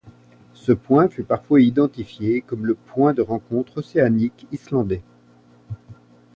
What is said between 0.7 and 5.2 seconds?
point fut parfois identifiée comme le point de rencontre océanique islandais.